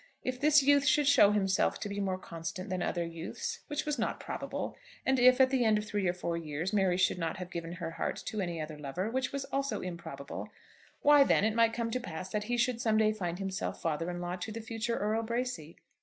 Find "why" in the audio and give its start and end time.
11.03-11.23